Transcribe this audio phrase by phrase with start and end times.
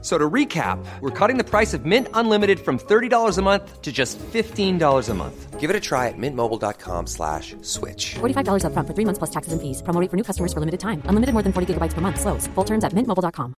[0.00, 3.82] F- So to recap, we're cutting the price of Mint Unlimited from $30 a month
[3.82, 5.58] to just $15 a month.
[5.58, 8.14] Give it a try at mintmobile.com slash switch.
[8.20, 9.82] $45 upfront for three months plus taxes and fees.
[9.82, 11.02] Promo rate for new customers for limited time.
[11.06, 12.20] Unlimited more than 40 gigabytes per month.
[12.20, 12.46] Slows.
[12.54, 13.54] Full terms at mintmobile.com.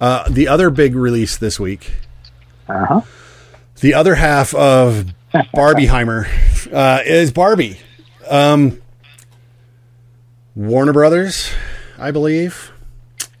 [0.00, 1.90] Uh, the other big release this week,
[2.68, 3.00] Uh huh.
[3.80, 6.26] the other half of Barbieheimer,
[6.72, 7.78] uh, is Barbie.
[8.30, 8.80] Um,
[10.54, 11.50] Warner Brothers,
[11.98, 12.72] I believe,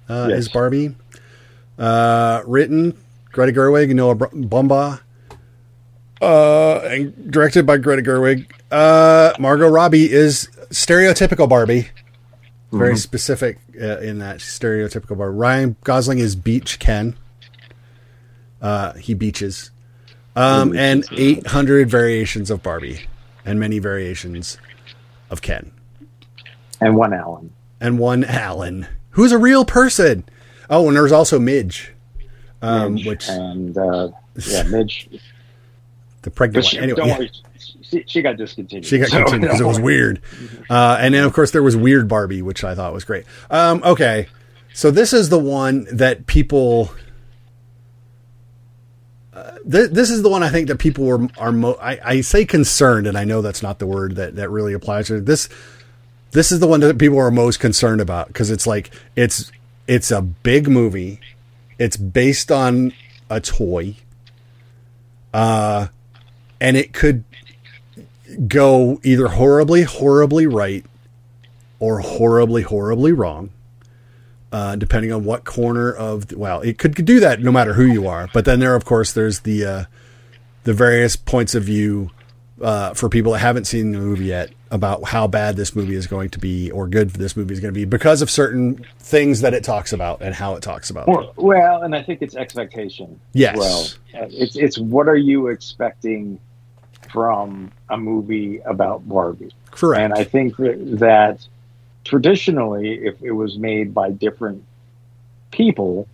[0.08, 0.40] uh, Yes.
[0.40, 0.94] is Barbie.
[1.78, 2.96] Uh, written
[3.32, 5.00] Greta Gerwig and Noah Baumbach.
[6.20, 8.46] Uh, and directed by Greta Gerwig.
[8.72, 11.88] Uh, Margot Robbie is stereotypical Barbie.
[12.72, 15.36] Very specific uh, in that stereotypical Barbie.
[15.38, 17.16] Ryan Gosling is Beach Ken.
[18.60, 19.70] Uh, he beaches.
[20.36, 23.00] Um, and 800 variations of Barbie
[23.44, 24.58] and many variations
[25.30, 25.70] of Ken.
[26.80, 27.52] And one Allen.
[27.80, 30.24] And one Alan, who's a real person.
[30.68, 31.92] Oh, and there's also Midge,
[32.60, 34.08] um, Midge, which and uh,
[34.46, 35.08] yeah, Midge.
[36.22, 36.84] the pregnant she, one.
[36.84, 37.18] Anyway, yeah.
[37.18, 37.30] worry,
[37.90, 38.84] she, she got discontinued.
[38.84, 40.20] She got So, continued because it was weird.
[40.68, 43.24] Uh, and then, of course, there was Weird Barbie, which I thought was great.
[43.50, 44.28] Um, okay.
[44.74, 46.92] So this is the one that people.
[49.32, 51.52] Uh, th- this is the one I think that people were are.
[51.52, 54.72] Mo- I, I say concerned, and I know that's not the word that that really
[54.72, 55.48] applies to this.
[56.32, 59.50] This is the one that people are most concerned about because it's like it's
[59.86, 61.20] it's a big movie.
[61.78, 62.92] It's based on
[63.30, 63.96] a toy.
[65.32, 65.88] Uh,
[66.60, 67.24] and it could
[68.46, 70.84] go either horribly, horribly right
[71.78, 73.50] or horribly, horribly wrong,
[74.52, 77.74] uh, depending on what corner of the, well, it could, could do that no matter
[77.74, 78.28] who you are.
[78.32, 79.84] But then there, of course, there's the uh,
[80.64, 82.10] the various points of view
[82.60, 86.06] uh, for people that haven't seen the movie yet about how bad this movie is
[86.06, 89.40] going to be or good this movie is going to be because of certain things
[89.40, 91.08] that it talks about and how it talks about.
[91.08, 93.18] Well, well, and I think it's expectation.
[93.32, 93.56] Yes.
[93.56, 93.88] Well,
[94.30, 96.38] it's it's what are you expecting
[97.10, 99.54] from a movie about Barbie?
[99.70, 100.02] Correct.
[100.02, 101.46] And I think that, that
[102.04, 104.64] traditionally, if it was made by different
[105.50, 106.06] people,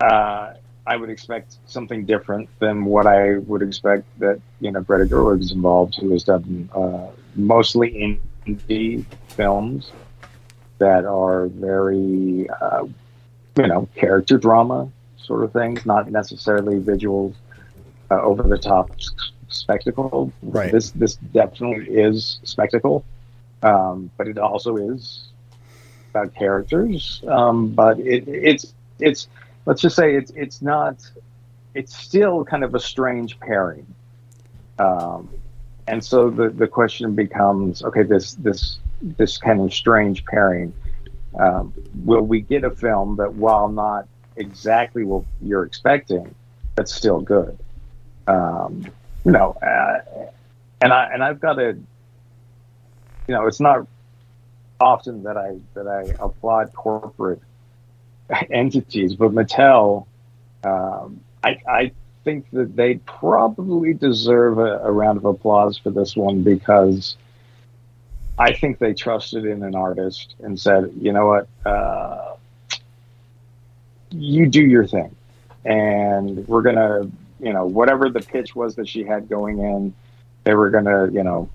[0.00, 0.54] uh,
[0.86, 5.40] I would expect something different than what I would expect that you know Greta Gerwig
[5.40, 7.06] is involved, who has done uh,
[7.36, 9.92] mostly indie films
[10.78, 12.86] that are very uh,
[13.56, 17.32] you know character drama sort of things, not necessarily visual
[18.10, 18.90] uh, over the top
[19.48, 20.32] spectacle.
[20.42, 20.72] Right.
[20.72, 23.04] This this definitely is spectacle,
[23.62, 25.28] um, but it also is
[26.10, 27.22] about characters.
[27.28, 29.28] Um, but it, it's it's
[29.66, 30.96] let's just say it's it's not
[31.74, 33.86] it's still kind of a strange pairing.
[34.78, 35.28] Um,
[35.86, 40.72] and so the, the question becomes okay this this this kind of strange pairing
[41.38, 41.72] um,
[42.04, 44.06] will we get a film that while not
[44.36, 46.34] exactly what you're expecting
[46.76, 47.58] that's still good
[48.28, 48.86] um,
[49.24, 49.98] you know uh,
[50.80, 51.76] and I and I've got a
[53.28, 53.86] you know it's not
[54.80, 57.42] often that I that I applaud corporate
[58.50, 60.06] entities but Mattel
[60.64, 61.92] um, I, I
[62.24, 67.16] think that they probably deserve a, a round of applause for this one because
[68.38, 72.36] I think they trusted in an artist and said, you know what, uh,
[74.10, 75.14] you do your thing,
[75.64, 77.10] and we're gonna,
[77.40, 79.94] you know, whatever the pitch was that she had going in,
[80.44, 81.48] they were gonna, you know,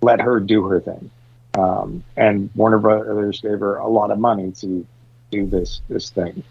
[0.00, 1.10] let her do her thing.
[1.54, 4.86] Um, and Warner Brothers gave her a lot of money to
[5.30, 6.42] do this this thing.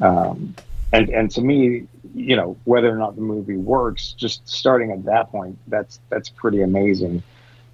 [0.00, 0.54] Um,
[0.92, 5.04] and and to me, you know, whether or not the movie works, just starting at
[5.04, 7.22] that point, that's that's pretty amazing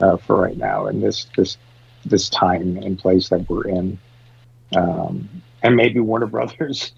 [0.01, 1.57] uh, for right now and this this
[2.05, 3.99] this time and place that we're in.
[4.77, 5.29] Um,
[5.63, 6.93] and maybe Warner Brothers,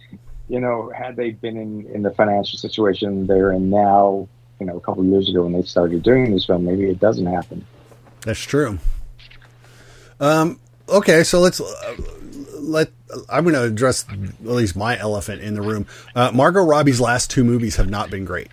[0.49, 4.29] you know, had they been in in the financial situation they're in now,
[4.59, 7.27] you know, a couple years ago when they started doing this film, maybe it doesn't
[7.27, 7.67] happen.
[8.23, 8.79] That's true.
[10.19, 10.61] Um.
[10.89, 11.97] Okay, so let's uh,
[12.67, 12.91] let.
[13.29, 15.87] I'm going to address at least my elephant in the room.
[16.15, 18.49] Uh, Margot Robbie's last two movies have not been great.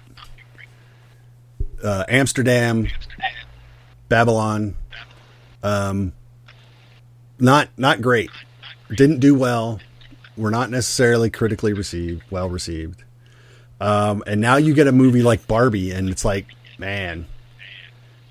[1.83, 2.87] Uh, Amsterdam,
[4.07, 4.75] Babylon,
[5.61, 6.13] um,
[7.39, 8.29] not not great.
[8.89, 9.79] Didn't do well.
[10.37, 13.03] Were not necessarily critically received, well received.
[13.79, 17.27] Um, and now you get a movie like Barbie, and it's like, man,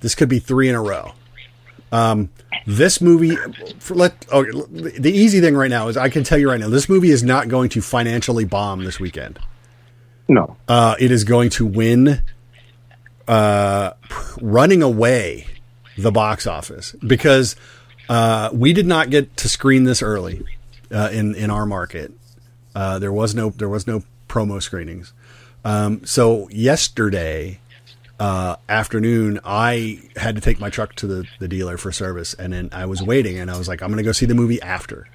[0.00, 1.12] this could be three in a row.
[1.92, 2.30] Um,
[2.66, 3.36] this movie,
[3.90, 6.88] let oh, the easy thing right now is I can tell you right now, this
[6.88, 9.38] movie is not going to financially bomb this weekend.
[10.28, 10.56] No.
[10.68, 12.22] Uh, it is going to win,
[13.28, 13.92] uh,
[14.40, 15.46] running away
[15.98, 17.56] the box office because
[18.08, 20.44] uh, we did not get to screen this early
[20.90, 22.12] uh, in in our market.
[22.74, 25.12] Uh, there was no there was no promo screenings.
[25.64, 27.60] Um, so yesterday
[28.22, 32.52] uh, afternoon, I had to take my truck to the, the dealer for service, and
[32.52, 34.62] then I was waiting, and I was like, I'm going to go see the movie
[34.62, 35.08] after.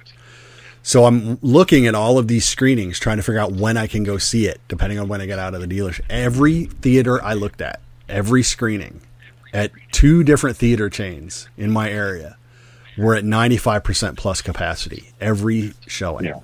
[0.82, 4.04] So I'm looking at all of these screenings, trying to figure out when I can
[4.04, 6.02] go see it, depending on when I get out of the dealership.
[6.10, 9.00] Every theater I looked at, every screening
[9.54, 12.36] at two different theater chains in my area
[12.98, 16.26] were at 95% plus capacity every showing.
[16.26, 16.40] Yeah.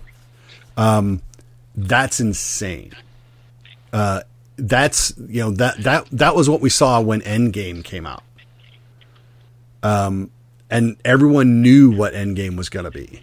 [1.77, 2.93] That's insane.
[3.93, 4.23] Uh,
[4.57, 8.23] that's you know that that that was what we saw when Endgame came out.
[9.83, 10.31] Um,
[10.71, 13.21] and everyone knew what Endgame was going to be.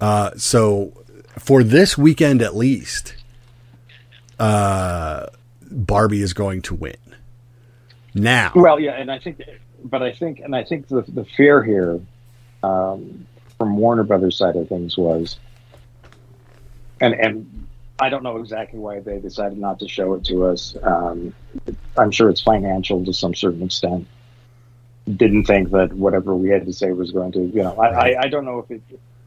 [0.00, 0.92] Uh, so
[1.38, 3.14] for this weekend at least,
[4.38, 5.26] uh,
[5.70, 6.96] Barbie is going to win.
[8.14, 9.40] Now, Well, yeah, and I think,
[9.82, 11.98] but I think, and I think the the fear here
[12.62, 13.26] um,
[13.56, 15.38] from Warner Brothers side of things was,
[17.00, 17.66] and and
[18.02, 20.76] I don't know exactly why they decided not to show it to us.
[20.82, 21.32] Um,
[21.96, 24.08] I'm sure it's financial to some certain extent.
[25.16, 28.20] Didn't think that whatever we had to say was going to, you know, I, I,
[28.22, 28.82] I don't know if it.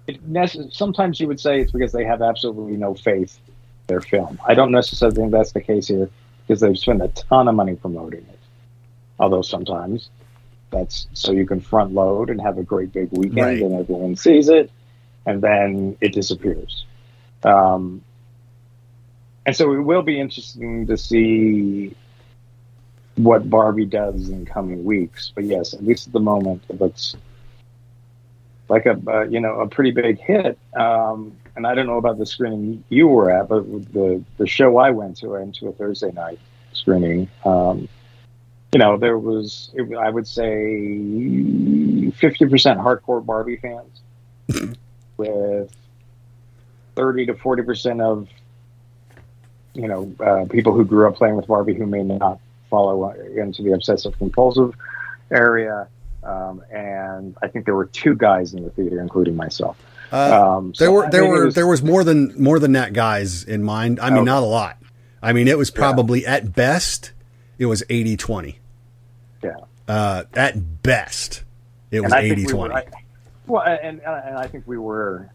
[0.07, 3.54] it necess- sometimes you would say it's because they have absolutely no faith in
[3.88, 4.39] their film.
[4.45, 6.10] I don't necessarily think that's the case here
[6.45, 8.39] because they've spent a ton of money promoting it.
[9.19, 10.10] Although sometimes
[10.71, 13.62] that's so you can front load and have a great big weekend Right.
[13.62, 14.69] and everyone sees it
[15.25, 16.86] and then it disappears.
[17.44, 18.01] Um,
[19.45, 21.95] and so it will be interesting to see
[23.15, 25.31] what Barbie does in coming weeks.
[25.33, 27.15] But yes, at least at the moment, it looks
[28.69, 30.57] like a uh, you know a pretty big hit.
[30.75, 33.63] Um, and I don't know about the screening you were at, but
[33.94, 36.39] the the show I went to, I went to a Thursday night
[36.74, 37.30] screening.
[37.45, 37.88] Um,
[38.74, 44.75] you know, there was it, I would say fifty percent hardcore Barbie fans,
[45.18, 45.74] with
[46.95, 48.27] thirty to forty percent of
[49.75, 52.39] you know uh, people who grew up playing with Barbie who may not
[52.69, 54.74] follow into the obsessive compulsive
[55.31, 55.88] area.
[56.24, 59.77] Um, and I think there were two guys in the theater, including myself.
[60.12, 62.94] uh, Um, there so were there were was- there was more than more than that
[62.94, 64.00] guys in mind.
[64.00, 64.25] I mean, Okay.
[64.25, 64.77] not a lot.
[65.22, 67.12] I mean, it was probably at best
[67.57, 68.56] it was 80-20.
[69.44, 69.51] yeah.
[69.88, 71.44] Uh, at best,
[71.92, 72.74] it was And I think 80 we 20.
[72.74, 72.86] were- I-
[73.48, 75.30] well, and, and I think we were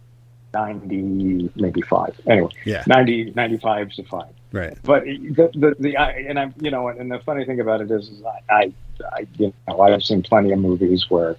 [0.53, 2.19] 90, maybe five.
[2.27, 2.83] Anyway, Yeah.
[2.87, 4.33] 90, 95 to five.
[4.53, 4.77] right.
[4.83, 7.91] But the, the, the I, and I'm, you know, and the funny thing about it
[7.91, 8.73] is, is I, I,
[9.13, 11.37] I, you know, I've seen plenty of movies where,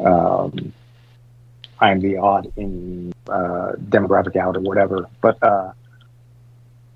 [0.00, 0.72] um,
[1.80, 5.08] I'm the odd in uh, demographic out or whatever.
[5.20, 5.72] But uh,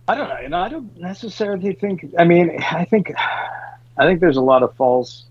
[0.08, 0.34] I don't know.
[0.36, 2.12] And I don't necessarily think.
[2.18, 5.24] I mean, I think, I think there's a lot of false.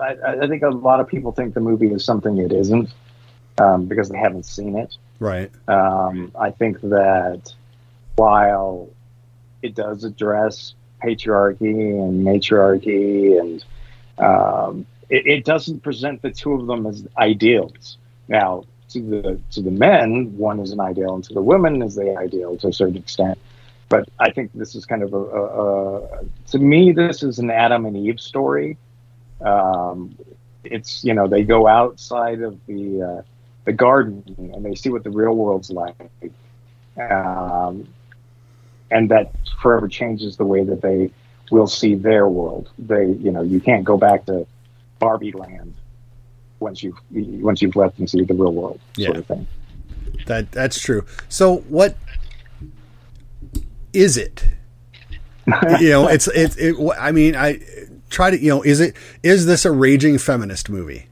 [0.00, 2.92] I, I think a lot of people think the movie is something it isn't
[3.58, 4.96] um, because they haven't seen it.
[5.20, 5.50] Right.
[5.68, 7.52] Um, I think that
[8.16, 8.88] while
[9.62, 13.64] it does address patriarchy and matriarchy, and
[14.18, 17.98] um, it, it doesn't present the two of them as ideals.
[18.28, 21.94] Now, to the to the men, one is an ideal, and to the women is
[21.94, 23.38] the ideal to a certain extent.
[23.88, 27.50] But I think this is kind of a, a, a to me, this is an
[27.50, 28.76] Adam and Eve story.
[29.40, 30.16] Um,
[30.64, 33.22] it's you know they go outside of the uh,
[33.64, 34.22] the garden
[34.54, 35.96] and they see what the real world's like,
[36.98, 37.88] um,
[38.90, 41.10] and that forever changes the way that they
[41.50, 42.70] will see their world.
[42.78, 44.46] They you know you can't go back to
[44.98, 45.74] Barbie land
[46.60, 49.46] once you've once you've left and see the real world sort of thing.
[50.26, 51.04] That that's true.
[51.28, 51.96] So what
[53.92, 54.44] is it?
[55.80, 57.60] you know, it's it's it, I mean, I
[58.10, 61.06] try to you know, is it is this a raging feminist movie?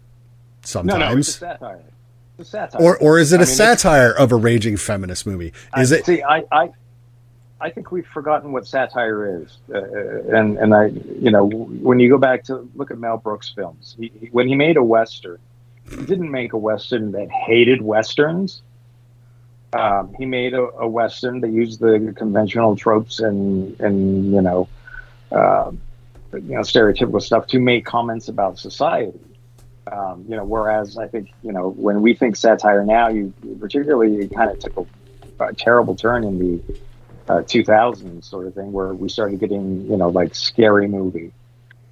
[0.75, 1.35] No, no, it's Sometimes.
[1.37, 1.83] satire.
[2.43, 2.81] Satire.
[2.83, 5.53] or or is it I a mean, satire of a raging feminist movie?
[5.77, 6.71] Is I, it See, I, I,
[7.61, 9.81] I think we've forgotten what satire is, uh,
[10.37, 13.95] and and I, you know, when you go back to look at Mel Brooks films,
[13.99, 15.39] he, he- when he made a western,
[15.89, 18.63] he didn't make a western that hated westerns.
[19.75, 24.69] Um, he made a, a western that used the conventional tropes and and you know,
[25.31, 25.81] um,
[26.33, 29.19] you know, stereotypical stuff to make comments about society.
[29.91, 34.17] Um, you know, whereas I think you know when we think satire now, you particularly
[34.17, 34.77] it kind of took
[35.41, 36.63] a, a terrible turn in the
[37.29, 41.33] uh, 2000s sort of thing, where we started getting you know like scary movie,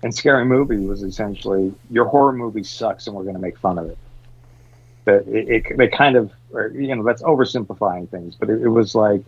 [0.02, 3.78] and Scary Movie was essentially your horror movie sucks and we're going to make fun
[3.78, 3.98] of it.
[5.04, 8.68] That it, it, they kind of, or, you know, that's oversimplifying things, but it, it
[8.68, 9.22] was like,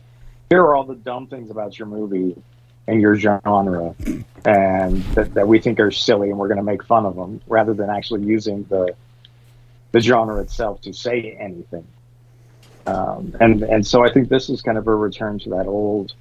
[0.49, 2.41] here are all the dumb things about your movie
[2.87, 3.95] and your genre,
[4.45, 7.41] and that, that we think are silly, and we're going to make fun of them,
[7.47, 8.95] rather than actually using the
[9.93, 11.87] the genre itself to say anything.
[12.87, 16.15] Um, and and so I think this is kind of a return to that old.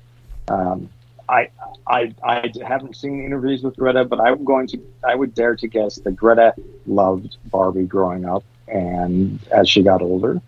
[0.48, 0.90] Um,
[1.28, 1.50] I,
[1.88, 5.68] I I haven't seen interviews with Greta, but I'm going to I would dare to
[5.68, 6.54] guess that Greta
[6.86, 10.42] loved Barbie growing up, and as she got older,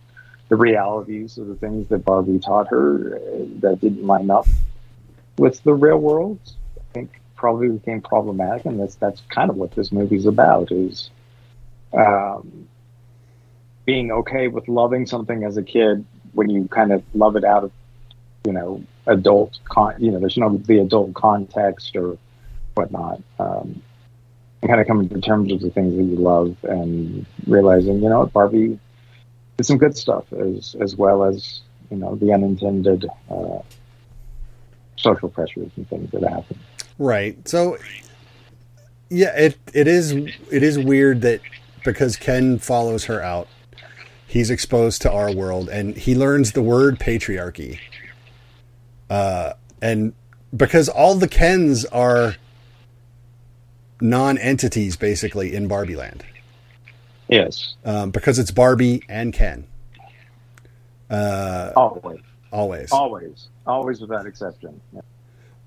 [0.49, 4.45] the realities of the things that Barbie taught her uh, that didn't line up
[5.37, 6.39] with the real world,
[6.77, 11.09] I think probably became problematic, and that's that's kind of what this movie's about is.
[11.93, 12.67] Um,
[13.85, 17.65] being okay with loving something as a kid when you kind of love it out
[17.65, 17.71] of
[18.45, 22.17] you know adult con you know there's no the adult context or
[22.75, 23.81] whatnot um
[24.61, 28.09] and kind of coming to terms with the things that you love and realizing you
[28.09, 28.79] know barbie
[29.57, 31.61] did some good stuff as as well as
[31.91, 33.59] you know the unintended uh
[35.03, 36.57] social pressures and things that happen
[36.97, 37.47] Right.
[37.47, 37.77] So
[39.09, 41.41] yeah, it it is it is weird that
[41.83, 43.47] because Ken follows her out,
[44.27, 47.79] he's exposed to our world and he learns the word patriarchy.
[49.09, 50.13] Uh and
[50.55, 52.35] because all the Kens are
[53.99, 56.23] non-entities basically in Barbie Land.
[57.27, 59.67] yes Um, because it's Barbie and Ken.
[61.09, 62.19] Uh always
[62.53, 62.91] always.
[62.91, 65.01] always always without exception yeah.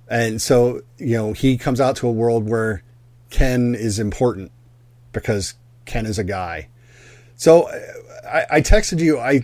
[0.08, 2.82] And so, you know, he comes out to a world where
[3.30, 4.52] Ken is important
[5.12, 6.68] because Ken is a guy.
[7.34, 7.68] So
[8.26, 9.18] I, I texted you.
[9.18, 9.42] I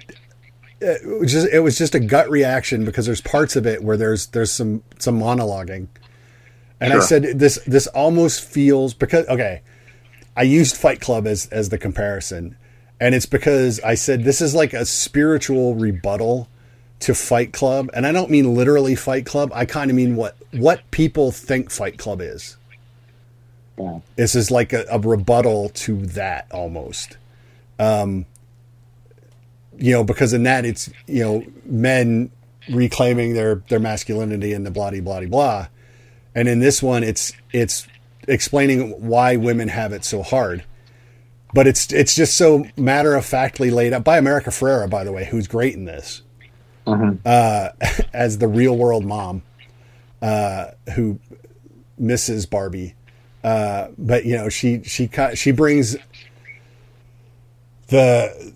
[0.81, 3.97] it was just it was just a gut reaction because there's parts of it where
[3.97, 5.89] there's there's some some monologuing,
[6.81, 9.63] and I said this this almost feels because okay,
[10.37, 12.57] I used Fight Club as as the comparison,
[13.01, 16.49] and it's because I said this is like a spiritual rebuttal
[17.03, 19.51] to Fight Club, and I don't mean literally Fight Club.
[19.55, 22.57] I kind of mean what what people think Fight Club is.
[23.79, 27.17] yeah This is like a, a rebuttal to that almost.
[27.79, 28.27] Um,
[29.79, 32.31] you know, because in that it's you know men
[32.71, 35.67] reclaiming their their masculinity and the blah blah blah blah,
[36.35, 37.87] and in this one it's it's
[38.29, 40.65] explaining why women have it so hard.
[41.55, 45.13] But it's it's just so matter of factly laid out by America Ferrera, by the
[45.13, 46.23] way, who's great in this
[46.87, 47.69] uh,
[48.13, 49.43] as the real world mom
[50.21, 51.19] uh, who
[51.99, 52.95] misses Barbie.
[53.45, 55.97] Uh, but you know, she she she brings
[57.89, 58.53] the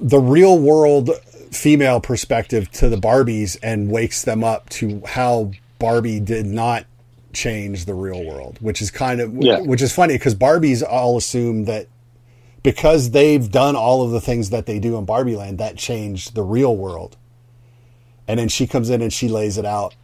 [0.00, 1.10] the real world
[1.50, 6.84] female perspective to the Barbies and wakes them up to how Barbie did not
[7.32, 9.60] change the real world, which is kind of Yeah.
[9.60, 11.86] which is funny because Barbies all assume that
[12.62, 16.34] because they've done all of the things that they do in Barbie Land, that changed
[16.34, 17.16] the real world.
[18.28, 19.96] And then she comes in and she lays it out.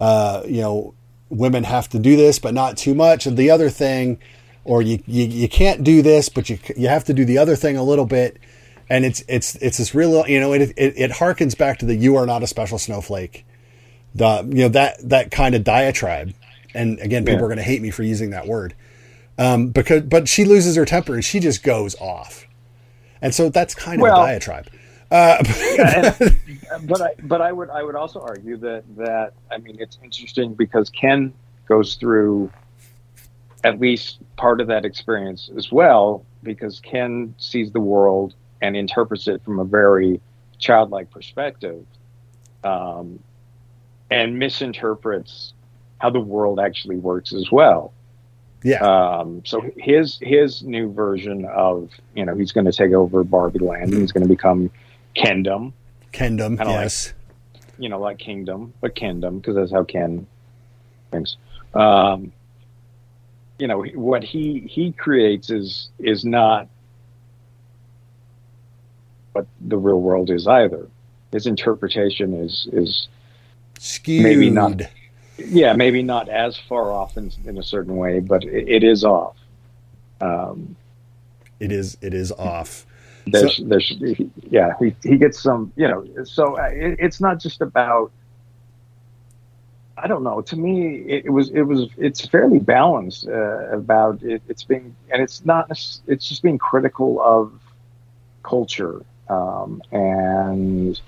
[0.00, 0.94] Uh, you know,
[1.28, 3.24] women have to do this, but not too much.
[3.26, 4.18] And the other thing,
[4.64, 7.54] or you, you, you can't do this, but you, you have to do the other
[7.56, 8.38] thing a little bit.
[8.88, 11.94] And it's, it's, it's this real, you know, it, it, it harkens back to the,
[11.94, 13.46] you are not a special snowflake.
[14.14, 16.34] The, you know, that, that kind of diatribe.
[16.74, 17.44] And again, people Yeah.
[17.44, 18.74] are going to hate me for using that word.
[19.38, 22.46] Um, because, but she loses her temper and she just goes off.
[23.22, 24.66] And so that's kind of Well- a diatribe.
[25.10, 25.42] Uh,
[26.82, 30.54] but I but I would I would also argue that that I mean it's interesting
[30.54, 31.32] because Ken
[31.68, 32.50] goes through
[33.64, 39.26] at least part of that experience as well because Ken sees the world and interprets
[39.26, 40.20] it from a very
[40.58, 41.84] childlike perspective,
[42.64, 43.18] um,
[44.10, 45.54] and misinterprets
[45.98, 47.92] how the world actually works as well.
[48.62, 48.80] yeah.
[48.84, 53.58] Um, so his his new version of you know he's going to take over Barbie
[53.58, 54.70] Land and he's going to become
[55.16, 55.72] Kendom
[56.12, 56.56] Kendom.
[56.56, 57.14] kinda like- Yes.
[57.78, 60.26] you know, like Kingdom, but Kingdom, because that's how Ken
[61.10, 61.36] thinks.
[61.74, 62.32] Um,
[63.58, 66.68] you know, what he he creates is is not
[69.32, 70.88] what the real world is either.
[71.32, 73.08] His interpretation is is
[73.78, 74.22] Skewed.
[74.22, 74.82] maybe not-
[75.38, 79.04] yeah, maybe not as far off in, in a certain way, but it, it is
[79.04, 79.36] off.
[80.20, 80.76] Um,
[81.60, 81.96] It is.
[82.02, 82.84] It is off.
[83.26, 87.20] There's, So- there's, he- yeah, he, he gets some, you know, so uh, it, it's
[87.20, 88.10] not just about,
[89.96, 90.40] I don't know.
[90.40, 94.42] To me, it, it was, it was, it's fairly balanced uh, about it.
[94.48, 97.52] It's being, and it's not, it's just being critical of
[98.42, 101.00] culture um, and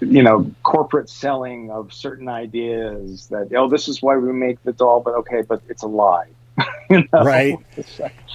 [0.00, 4.72] you know corporate selling of certain ideas that oh this is why we make the
[4.72, 6.26] doll but okay but it's a lie
[6.90, 7.22] you know?
[7.24, 7.56] Right.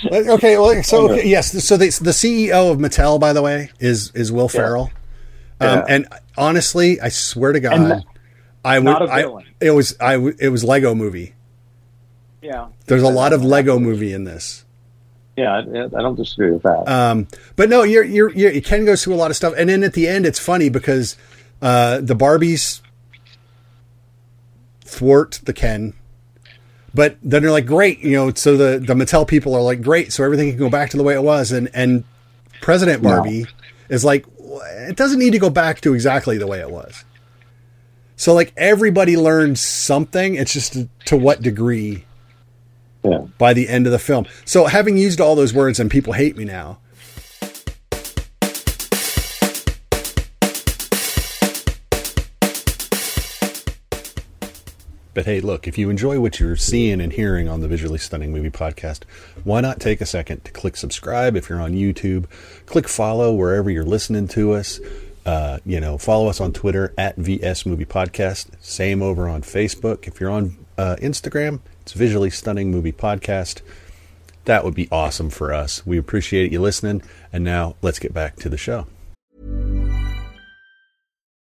[0.05, 0.58] okay.
[0.58, 1.63] Well, so okay, yes.
[1.63, 4.91] So the, the CEO of Mattel, by the way, is is Will Ferrell.
[5.60, 5.86] Um, Yeah.
[5.88, 8.03] and honestly, I swear to God,
[8.63, 8.88] I would.
[8.88, 9.25] I,
[9.62, 9.96] it was.
[10.00, 10.15] I.
[10.15, 11.34] It was Lego Movie.
[12.41, 14.65] yeah There's a lot of Lego Movie in this.
[15.38, 19.03] yeah I, I don't disagree with that Um, but no, you're, you're, you're, Ken goes
[19.03, 19.53] through a lot of stuff.
[19.58, 21.17] And then at the end, it's funny because
[21.62, 22.82] uh, the Barbies
[24.82, 25.94] thwart the Ken.
[26.96, 28.34] But then they're like, great, you know.
[28.34, 31.04] So the, the Mattel people are like, great, so everything can go back to the
[31.04, 31.52] way it was.
[31.52, 32.06] And and
[32.62, 33.10] President No.
[33.10, 33.46] Barbie
[33.90, 37.04] is like, it doesn't need to go back to exactly the way it was.
[38.16, 40.36] So like everybody learns something.
[40.36, 42.06] It's just to, to what degree
[43.04, 44.25] yeah by the end of the film.
[44.46, 46.80] So having used all those words and people hate me now.
[55.16, 58.34] But hey, look, if you enjoy what you're seeing and hearing on the Visually Stunning
[58.34, 59.04] Movie Podcast,
[59.46, 62.26] why not take a second to click subscribe if you're on YouTube?
[62.66, 64.82] Click follow wherever you're listening to us.
[65.26, 68.48] Uh, you know, follow us on Twitter at VS Movie Podcast.
[68.60, 70.06] Same over on Facebook.
[70.06, 73.62] If you're on uh, Instagram, it's Visually Stunning Movie Podcast.
[74.44, 75.86] That would be awesome for us.
[75.88, 77.02] We appreciate you listening.
[77.32, 78.86] And now let's get back to the show.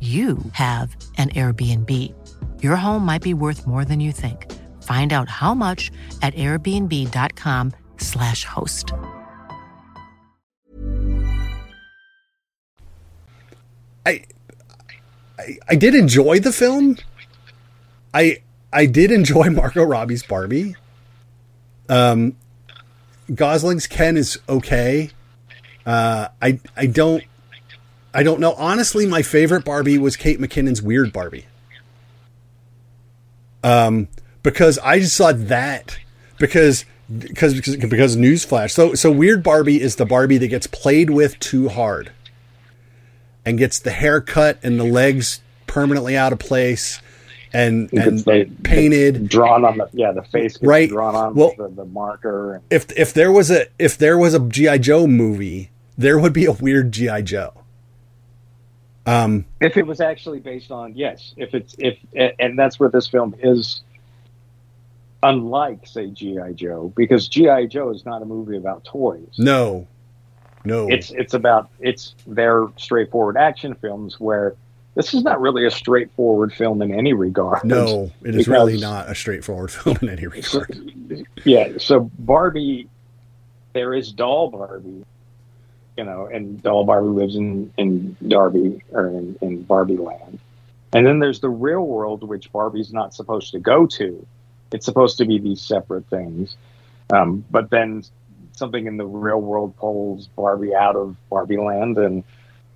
[0.00, 2.12] you have an Airbnb.
[2.62, 4.52] Your home might be worth more than you think.
[4.82, 8.92] Find out how much at airbnb.com/slash host.
[14.04, 14.24] I,
[15.38, 16.98] I I did enjoy the film.
[18.12, 20.76] I I did enjoy Margot Robbie's Barbie.
[21.88, 22.36] Um,
[23.34, 25.10] Gosling's Ken is okay.
[25.84, 27.24] Uh, I I don't
[28.16, 28.54] I don't know.
[28.54, 31.44] Honestly, my favorite Barbie was Kate McKinnon's Weird Barbie.
[33.62, 34.08] Um,
[34.42, 35.98] because I just saw that
[36.38, 36.84] because
[37.18, 38.70] because because, because newsflash.
[38.70, 42.12] So so Weird Barbie is the Barbie that gets played with too hard
[43.44, 47.00] and gets the haircut and the legs permanently out of place
[47.52, 50.88] and and like, painted drawn on the yeah the face Right.
[50.88, 54.32] drawn on Well- the, the marker and if if there was a if there was
[54.34, 57.52] a GI Joe movie, there would be a weird GI Joe.
[59.06, 63.06] Um, if it was actually based on yes if it's if and that's where this
[63.06, 63.82] film is
[65.22, 69.34] unlike say gi joe because gi joe is not a movie about toys.
[69.38, 69.86] No,
[70.64, 74.56] no, it's it's about it's their straightforward action films where
[74.96, 77.64] this is not really a straightforward film in any regard.
[77.64, 81.24] No, it is really not a straightforward film in any regard.
[81.44, 82.88] yeah so barbie
[83.72, 85.04] there is doll barbie
[85.96, 90.38] you know and doll barbie lives in in darby or in, in barbie land.
[90.92, 94.26] And then there's the real world which barbie's not supposed to go to.
[94.72, 96.56] It's supposed to be these separate things.
[97.10, 98.04] Um, but then
[98.52, 102.24] something in the real world pulls barbie out of barbie land and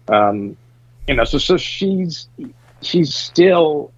[0.09, 0.56] um,
[1.09, 2.28] you know so so she's
[2.83, 3.90] she's still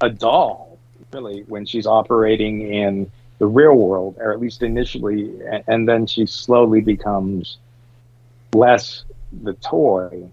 [0.00, 0.78] a doll
[1.12, 6.06] really when she's operating in the real world or at least initially and, and then
[6.06, 7.58] she slowly becomes
[8.54, 9.04] less
[9.42, 10.28] the toy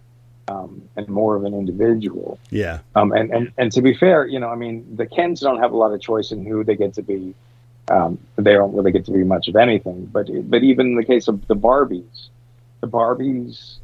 [0.48, 4.40] um, and more of an individual Yeah, um, and, and and to be fair, you
[4.40, 6.94] know, I mean, the Kens don't have a lot of choice in who they get
[6.96, 7.34] to be.
[7.90, 10.06] Um, they don't really get to be much of anything.
[10.06, 12.30] But but even in the case of the Barbies,
[12.82, 13.78] the Barbies,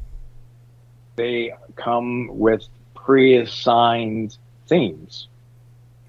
[1.16, 5.28] they come with pre-assigned themes,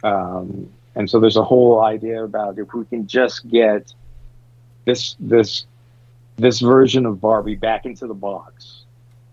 [0.04, 3.94] um, and so there's a whole idea about if we can just get
[4.86, 5.66] this this
[6.40, 8.84] this version of Barbie back into the box,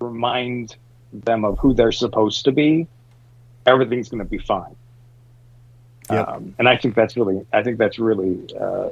[0.01, 0.77] remind
[1.13, 2.87] them of who they're supposed to be,
[3.65, 4.77] everything's going to be fine.
[6.11, 6.29] Yep.
[6.29, 8.91] Um, and I think that's really, I think that's really, uh,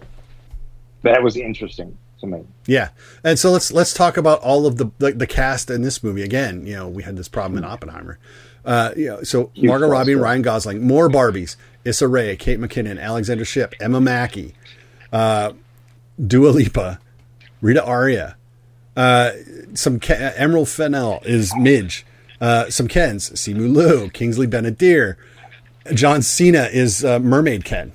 [1.03, 2.45] that was interesting to me.
[2.67, 2.89] Yeah,
[3.23, 6.23] and so let's let's talk about all of the the, the cast in this movie
[6.23, 6.67] again.
[6.67, 8.19] You know, we had this problem in Oppenheimer.
[8.65, 10.23] Uh, you know, so Huge Margot Robbie, and.
[10.23, 14.55] Ryan Gosling, more Barbies, Issa Rae, Kate McKinnon, Alexandra Shipp, Emma Mackey,
[15.13, 15.53] uh,
[16.27, 16.99] Dua Lipa,
[17.65, 18.37] Ritu Arya,
[18.95, 19.31] uh,
[19.73, 22.05] some Ke- Emerald Fennell is Midge,
[22.41, 25.17] uh, some Kens, Simu Liu, Kingsley Ben-Adir,
[25.95, 27.93] John Cena is uh, Mermaid Ken,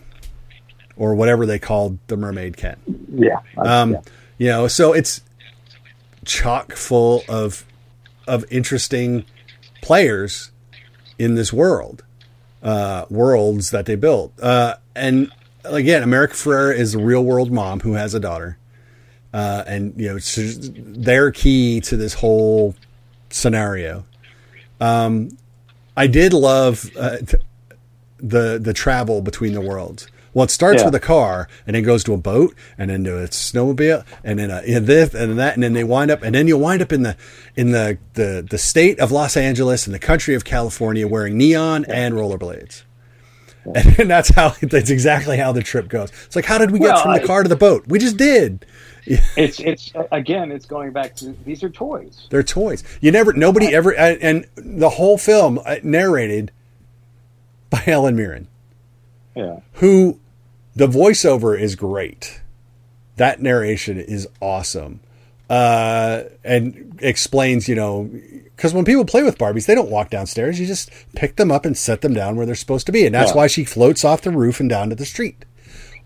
[0.97, 2.77] or whatever they called the Mermaid Ken.
[3.13, 3.39] Yeah.
[3.58, 4.01] Um, yeah.
[4.39, 5.21] You know, so it's
[6.25, 7.65] chock full of
[8.27, 9.25] of interesting
[9.82, 10.51] players
[11.17, 12.03] in this world,
[12.62, 14.34] uh, worlds that they built.
[14.39, 15.32] Uh, and
[15.63, 18.59] again, America Ferrera is a real world mom who has a daughter,
[19.34, 22.76] uh, and you know, they're key to this whole
[23.30, 24.06] scenario.
[24.82, 25.38] Um,
[25.96, 27.18] I did love uh,
[28.18, 30.08] the the travel between the worlds.
[30.34, 30.86] Well, it starts Yeah.
[30.86, 34.38] with a car and then goes to a boat and then to a snowmobile and
[34.39, 36.82] then a, and this and that and then they wind up and then you wind
[36.84, 37.18] up in the
[37.56, 41.84] in the, the the state of Los Angeles and the country of California wearing neon
[41.86, 42.84] and rollerblades.
[43.76, 46.12] And, that's how that's exactly how the trip goes.
[46.26, 47.86] It's like how did we get Well, from the car to the boat?
[47.88, 48.65] We just did.
[49.36, 52.28] It's, it's, again, it's going back to, these are toys.
[52.30, 52.84] They're toys.
[53.02, 56.52] You never nobody ever and and the whole film uh, narrated
[57.72, 58.48] by Helen Mirren.
[59.36, 59.62] Yeah.
[59.74, 60.19] who
[60.76, 62.41] the voiceover is great.
[63.15, 65.00] That narration is awesome.
[65.50, 68.10] Uh, and explains, you know,
[68.56, 70.60] because when people play with Barbies, they don't walk downstairs.
[70.60, 73.06] You just pick them up and set them down where they're supposed to be.
[73.06, 73.38] And that's Yeah.
[73.38, 75.46] why she floats off the roof and down to the street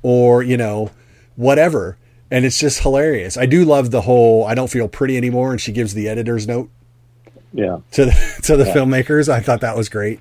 [0.01, 0.91] or, you know,
[1.35, 1.97] whatever.
[2.31, 3.35] And it's just hilarious.
[3.37, 5.51] I do love the whole I don't feel pretty anymore.
[5.51, 6.69] And she gives the editor's note
[7.53, 7.79] Yeah.
[7.91, 9.27] to the, to the filmmakers.
[9.27, 10.19] I thought that was great.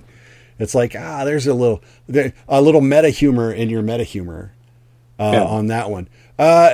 [0.58, 4.52] It's like ah, there's a little there, a little meta humor in your meta humor
[5.20, 5.44] uh, Yeah.
[5.44, 6.08] on that one.
[6.38, 6.72] Uh,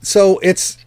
[0.00, 0.78] so it's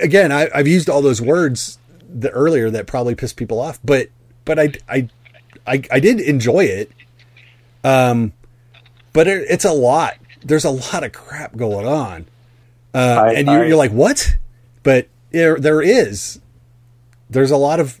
[0.00, 1.78] again, I, I've used all those words
[2.12, 4.08] the, earlier that probably pissed people off, but
[4.44, 5.08] but I I
[5.66, 6.90] I, I did enjoy it.
[7.84, 8.32] Um,
[9.12, 10.14] but it, it's a lot.
[10.44, 12.26] There's a lot of crap going on,
[12.94, 14.36] uh, I- and you're, I- you're like, what?
[14.82, 16.40] But there there is.
[17.28, 18.00] There's a lot of.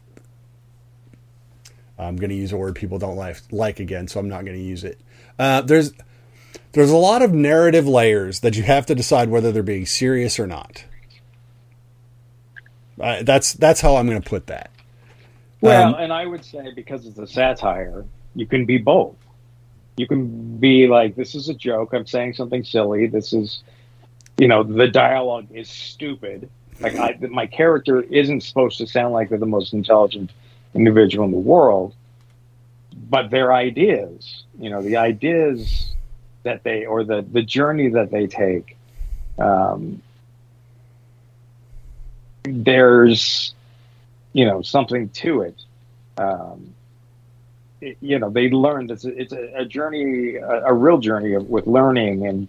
[1.98, 4.56] I'm going to use a word people don't like like again, so I'm not going
[4.56, 4.98] to use it.
[5.38, 5.92] Uh, there's
[6.72, 10.38] there's a lot of narrative layers that you have to decide whether they're being serious
[10.38, 10.84] or not.
[13.00, 14.70] Uh, that's that's how I'm going to put that.
[15.60, 19.16] Well, Um, and I would say because it's a satire, you can be both.
[19.96, 21.92] You can be like, this is a joke.
[21.92, 23.06] I'm saying something silly.
[23.06, 23.62] This is,
[24.38, 26.48] you know, the dialogue is stupid.
[26.80, 30.30] Like, I, my character isn't supposed to sound like they're the most intelligent
[30.74, 31.94] individual in the world,
[33.10, 35.94] but their ideas, you know, the ideas
[36.44, 38.78] that they, or the, the journey that they take,
[39.38, 40.00] um,
[42.44, 43.54] there's,
[44.32, 45.56] you know something to it.
[46.18, 46.74] Um,
[47.80, 51.48] it- you know, they learned it's a, it's a, journey, a, a real journey of,
[51.48, 52.48] with learning and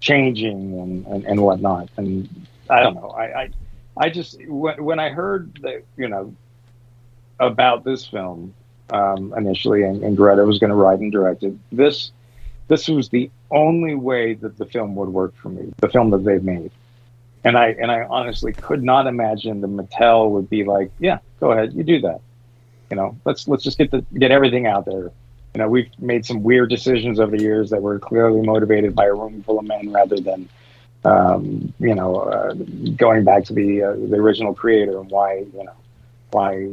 [0.00, 1.88] changing and, and, and whatnot.
[1.96, 2.28] And
[2.70, 3.08] I don't know.
[3.10, 3.50] I, I,
[3.96, 6.34] I just when, when I heard that you know
[7.40, 8.54] about this film
[8.90, 11.54] um, initially, and, and Greta was going to write and direct it.
[11.72, 12.12] This
[12.68, 15.72] this was the only way that the film would work for me.
[15.78, 16.70] The film that they've made
[17.44, 21.52] and I and I honestly could not imagine the Mattel would be like, yeah, go
[21.52, 22.20] ahead, you do that.
[22.90, 25.12] You know, let's let's just get the get everything out there.
[25.54, 29.06] You know, we've made some weird decisions over the years that were clearly motivated by
[29.06, 30.48] a room full of men rather than,
[31.04, 32.54] um, you know, uh,
[32.96, 35.74] going back to the uh, the original creator and why you know
[36.30, 36.68] why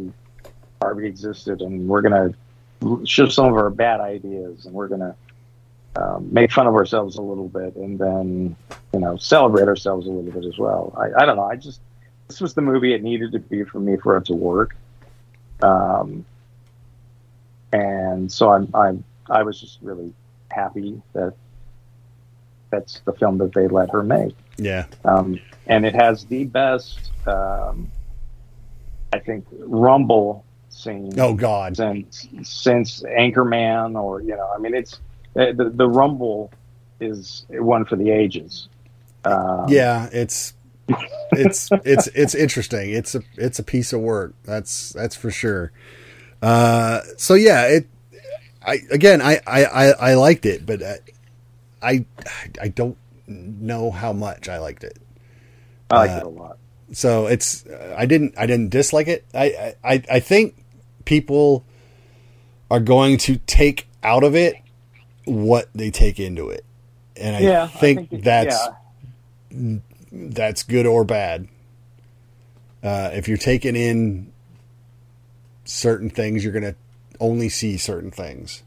[0.80, 2.34] Barbie existed, and we're gonna
[3.06, 5.16] shift some of our bad ideas, and we're gonna
[5.96, 8.56] um, make fun of ourselves a little bit, and then
[8.94, 10.94] you know celebrate ourselves a little bit as well.
[10.98, 11.44] I, I don't know.
[11.46, 11.82] I just
[12.28, 14.76] this was the movie it needed to be for me for it to work.
[15.62, 16.26] Um,
[17.72, 20.14] and so I'm I'm I was just really
[20.52, 21.34] happy that
[22.72, 24.36] that's the film that they let her make.
[24.58, 27.92] Yeah, Um, and it has the best, um,
[29.14, 31.76] I think, rumble scene Oh God.
[31.78, 35.00] since since Anchorman, or you know, I mean, it's
[35.36, 36.52] the the rumble
[37.00, 38.68] is one for the ages.
[39.24, 40.54] Um, Yeah, it's
[41.32, 42.92] it's it's it's interesting.
[42.92, 44.34] It's a it's a piece of work.
[44.44, 45.72] That's that's for sure.
[46.42, 47.88] Uh, so yeah, it.
[48.66, 51.00] I again, I I I, I liked it, but I,
[51.82, 52.06] I
[52.62, 54.98] I don't know how much I liked it.
[55.92, 56.58] I like uh, it a lot.
[56.94, 59.26] So it's I didn't I didn't dislike it.
[59.34, 60.64] I I I think
[61.06, 61.66] people
[62.72, 64.56] are going to take out of it
[65.26, 66.66] what they take into it,
[67.18, 68.68] and I Yeah, I think, think it- that's
[69.52, 69.78] yeah.
[70.12, 71.48] that's good or bad.
[72.84, 74.32] Uh, if you're taking in
[75.64, 76.76] certain things, you're going to
[77.20, 78.64] only see certain things.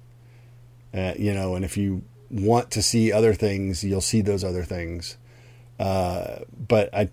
[0.93, 4.65] Uh, you know, and if you want to see other things, you'll see those other
[4.65, 5.17] things.
[5.79, 7.11] Uh, but I,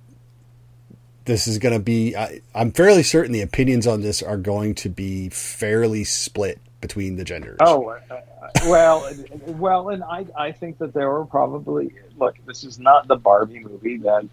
[1.26, 2.16] this is going to be.
[2.16, 7.16] I, I'm fairly certain the opinions on this are going to be fairly split between
[7.16, 7.58] the genders.
[7.62, 9.10] Oh, uh, uh, well,
[9.48, 12.36] well, and I, I think that there were probably look.
[12.46, 14.28] This is not the Barbie movie that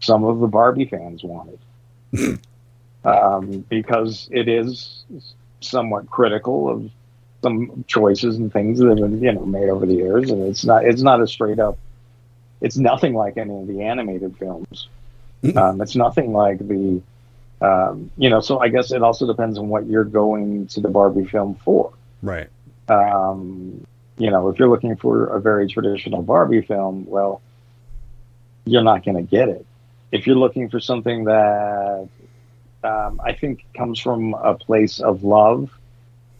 [0.00, 1.58] some of the Barbie fans wanted,
[3.04, 5.04] um, because it is
[5.60, 6.90] somewhat critical of
[7.42, 10.64] some choices and things that have been you know made over the years, and it's
[10.64, 11.78] not it's not a straight up.
[12.60, 14.88] It's nothing like any of the animated films.
[15.56, 17.02] Um, it's nothing like the,
[17.64, 18.40] um, you know.
[18.40, 21.92] So I guess it also depends on what you're going to the Barbie film for
[22.22, 22.48] right.
[22.88, 23.84] um,
[24.18, 27.40] you know, if you're looking for a very traditional Barbie film, well,
[28.64, 29.66] you're not going to get it.
[30.12, 32.08] If you're looking for something that
[32.84, 35.70] um, I think comes from a place of love,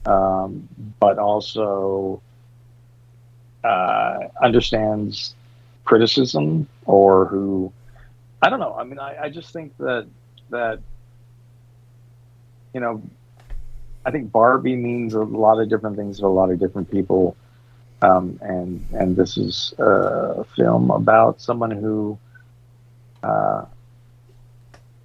[0.06, 0.68] um,
[1.00, 2.22] but also
[3.64, 5.34] uh, understands
[5.84, 7.72] criticism, or who
[8.40, 8.74] I don't know.
[8.74, 10.06] I mean, I, I just think that
[10.50, 10.80] that
[12.74, 13.02] you know
[14.06, 17.36] I think Barbie means a lot of different things to a lot of different people,
[18.02, 22.18] um, and and this is a film about someone who
[23.22, 23.64] uh,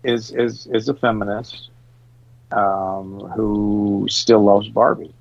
[0.04, 1.70] is is is a feminist
[2.52, 5.14] um, who still loves Barbie,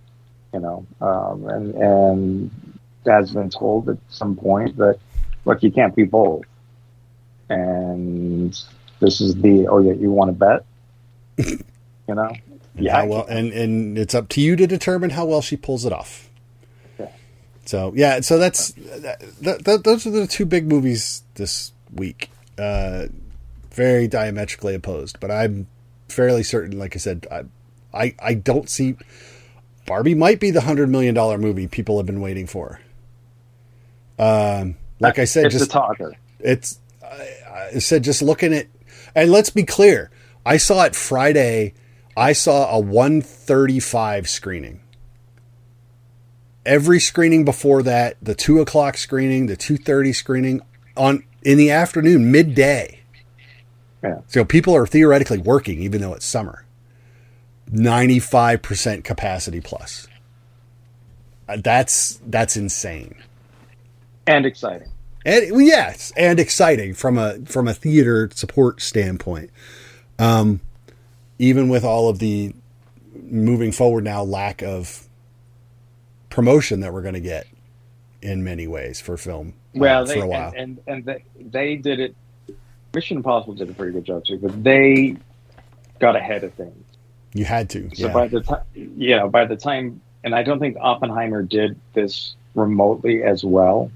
[0.53, 2.51] you know, um, and and
[3.07, 4.99] has been told at some point that
[5.45, 6.45] look, you can't be both,
[7.49, 8.61] and
[8.99, 10.65] this is the oh yeah, you want to
[11.37, 11.59] bet,
[12.09, 12.31] you know.
[12.77, 15.57] And Yeah, how well, and and it's up to you to determine how well she
[15.57, 16.29] pulls it off.
[16.99, 17.11] Yeah.
[17.67, 22.31] So yeah, so that's that, that, those are the two big movies this week.
[22.59, 23.07] Uh,
[23.71, 25.69] very diametrically opposed, but I'm
[26.09, 26.79] fairly certain.
[26.79, 27.45] Like I said, I
[27.93, 28.97] I, I don't see
[29.87, 32.81] Barbie might be the hundred million dollar movie people have been waiting for.
[34.19, 36.15] Um, like I said, it's just a talker.
[36.41, 38.67] it's I, I said just looking at
[39.15, 40.11] and let's be clear
[40.45, 41.75] i saw it friday
[42.19, 44.81] i saw a 135 screening
[46.67, 50.61] every screening before that the 2 o'clock screening the 2.30 screening
[50.97, 53.01] on in the afternoon midday
[54.03, 54.21] Yeah.
[54.27, 56.65] so people are theoretically working even though it's summer
[57.71, 60.09] 95% capacity plus
[61.49, 63.15] Uh, that's that's insane
[64.27, 64.89] and exciting.
[65.25, 69.49] and well, yes, and exciting from a from a theater support standpoint.
[70.19, 70.61] Um,
[71.39, 72.55] even with all of the
[73.15, 75.09] moving forward now lack of
[76.31, 77.47] promotion that we're going to get
[78.23, 79.55] in many ways for film.
[79.75, 80.53] uh, Well, for they a while.
[80.57, 82.15] and, and and they, they did it.
[82.95, 85.17] Mission Impossible did a pretty good job too, but they
[85.99, 86.85] got ahead of things.
[87.35, 87.91] you had to.
[87.95, 88.13] So yeah.
[88.13, 92.35] by the time, you know, by the time, and I don't think Oppenheimer did this
[92.55, 93.91] remotely as well.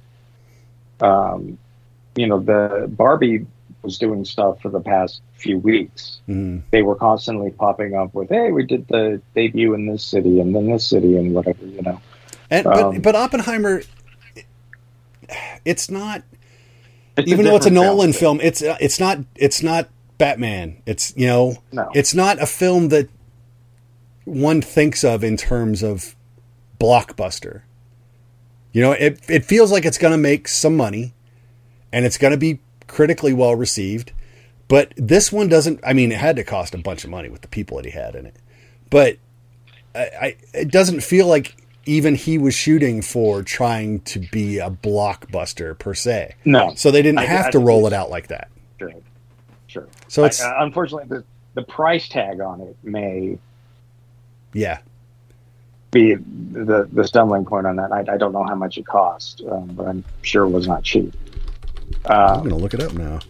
[1.01, 1.59] Um,
[2.15, 3.47] you know, the Barbie
[3.83, 6.21] was doing stuff for the past few weeks.
[6.29, 6.63] Mhm.
[6.71, 10.55] They were constantly popping up with, "Hey, we did the debut in this city and
[10.55, 12.01] then this city and whatever," you know.
[12.51, 13.83] And, but um, but Oppenheimer,
[15.65, 16.23] it's not.
[17.17, 20.79] It's even though it's a Nolan film, it's uh, it's not it's not Batman.
[20.87, 21.91] It's you know, No.
[21.95, 23.09] it's not a film that
[24.25, 26.15] one thinks of in terms of
[26.81, 27.63] blockbuster.
[28.73, 31.13] You know, it it feels like it's going to make some money,
[31.93, 32.61] and it's going to be
[32.93, 34.13] critically well received.
[34.69, 35.81] But this one doesn't.
[35.85, 37.91] I mean, it had to cost a bunch of money with the people that he
[37.91, 38.37] had in it,
[38.91, 39.17] but
[39.95, 44.71] I, I it doesn't feel like even he was shooting for trying to be a
[44.71, 46.37] blockbuster per se.
[46.45, 46.73] No.
[46.77, 48.49] So they didn't I- have to roll it out like that.
[48.79, 48.93] Sure,
[49.67, 49.89] sure.
[50.09, 51.25] So it's- uh, unfortunately the
[51.55, 53.37] the price tag on it may
[54.55, 54.79] Yeah.
[55.91, 57.93] be the the stumbling point on that.
[57.93, 60.83] I, I don't know how much it cost, um, but I'm sure it was not
[60.85, 61.13] cheap.
[62.07, 63.21] I'm Uh, going to look it up now.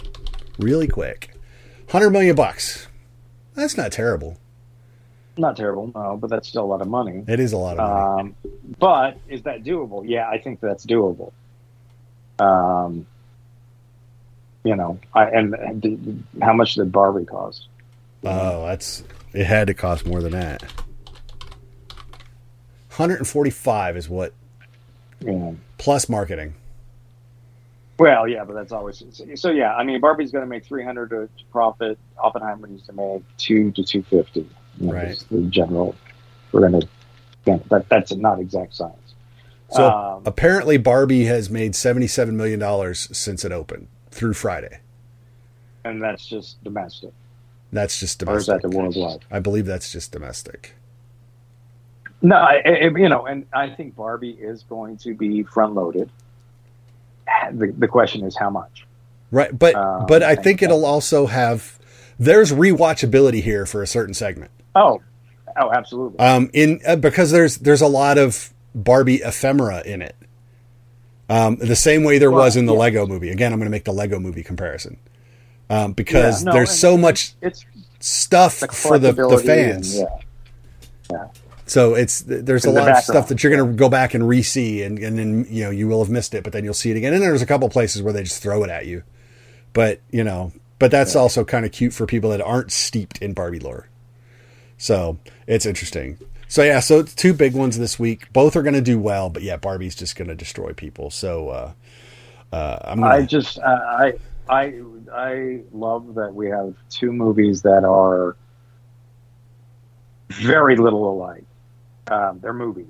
[0.59, 1.31] Really quick.
[1.91, 2.87] 100 million bucks.
[3.55, 4.39] That's not terrible.
[5.37, 7.25] not terrible, no, but that's still a lot of money.
[7.27, 8.35] It is a lot of money.
[8.45, 10.03] Um, but is that doable?
[10.07, 11.33] Yeah, I think that's doable.
[12.39, 13.07] Um,
[14.65, 17.67] you know, I, and, and how much did Barbie cost?
[18.25, 20.63] oh, that's it had to cost more than that.
[22.97, 24.33] 145 is what
[25.23, 26.55] know, plus marketing.
[28.03, 29.03] Well, yeah, but that's always
[29.37, 29.51] so.
[29.51, 31.99] Yeah, I mean, Barbie's going to make three hundred to profit.
[32.19, 34.49] Oppenheimer needs to make two to two fifty.
[34.81, 35.17] Right.
[35.31, 35.95] The general.
[36.51, 36.89] We're going to.
[37.47, 39.15] Yeah, that that's not exact science.
[39.71, 44.81] So Um, apparently, Barbie has made seventy-seven million dollars since it opened through Friday.
[45.85, 47.13] and that's just domestic.
[47.73, 48.63] That's just Or is domestic.
[48.63, 49.25] that the worldwide?
[49.31, 50.75] I believe that's just domestic.
[52.21, 56.11] No, I, I, you know, and I think Barbie is going to be front loaded.
[57.51, 58.87] The, the question is how much.
[59.31, 61.79] Right, but Um, but I think it'll also have
[62.19, 64.51] there's rewatchability here for a certain segment.
[64.75, 65.01] Oh,
[65.57, 66.19] oh, absolutely.
[66.19, 70.17] Um, in uh, because there's there's a lot of Barbie ephemera in it.
[71.29, 72.79] Um, the same way there was in the yeah.
[72.79, 73.31] Lego movie.
[73.31, 74.99] Again, I'm going to make the Lego movie comparison.
[75.71, 77.65] Um, because Yeah, no, there's so much it's
[78.01, 79.97] stuff the for the, the fans.
[79.97, 80.09] and,
[81.11, 81.27] yeah.
[81.73, 84.83] So it's there's a lot of stuff that you're going to go back and re-see,
[84.83, 86.99] and and then you know you will have missed it, but then you'll see it
[86.99, 87.15] again.
[87.15, 89.05] And there's a couple places where they just throw it at you,
[89.73, 93.33] but you know, but that's also kind of cute for people that aren't steeped in
[93.33, 93.89] Barbie lore.
[94.77, 96.19] So it's interesting.
[96.47, 98.31] So yeah, so it's two big ones this week.
[98.35, 101.09] Both are going to do well, but yeah, Barbie's just going to destroy people.
[101.11, 101.73] So uh,
[102.53, 104.13] uh, I'm gonna, I just uh, I
[104.47, 104.75] I
[105.11, 108.37] I love that we have two movies that are
[110.29, 111.47] very little alike.
[112.13, 112.87] Um, they're movies.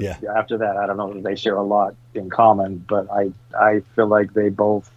[0.00, 0.18] Yeah.
[0.36, 3.80] After that, I don't know that they share a lot in common, but I I
[3.94, 4.90] feel like they both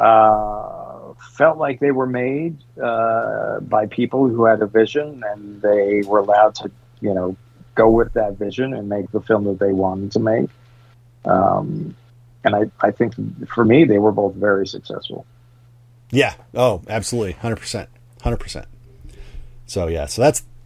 [0.00, 6.02] uh, felt like they were made uh, by people who had a vision, and they
[6.06, 7.36] were allowed to you know
[7.74, 10.50] go with that vision and make the film that they wanted to make.
[11.24, 11.96] Um,
[12.44, 13.14] and I, I think
[13.48, 15.26] for me, they were both very successful.
[16.10, 17.88] yeah, oh, absolutely, hundred percent,
[18.22, 18.66] hundred percent.
[19.66, 20.44] So yeah, so that's